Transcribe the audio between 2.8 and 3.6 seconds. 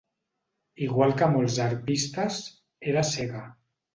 era cega.